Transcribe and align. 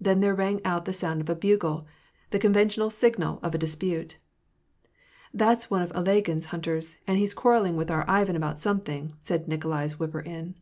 Then 0.00 0.20
there 0.20 0.34
rang 0.34 0.64
out 0.64 0.86
the 0.86 0.92
sound 0.94 1.20
of 1.20 1.28
a 1.28 1.34
bugle; 1.34 1.86
the 2.30 2.38
conventional 2.38 2.88
signal 2.88 3.40
of 3.42 3.54
a 3.54 3.58
dispute. 3.58 4.16
^' 4.18 4.18
That's 5.34 5.70
one 5.70 5.82
of 5.82 5.92
Ilagin's 5.94 6.46
hunters; 6.46 6.96
and 7.06 7.18
he's 7.18 7.34
quarrelling 7.34 7.76
with 7.76 7.90
our 7.90 8.08
Ivan 8.08 8.36
about 8.36 8.58
something." 8.58 9.16
said 9.22 9.46
Nikolai's 9.48 9.98
whipper 9.98 10.20
in. 10.20 10.54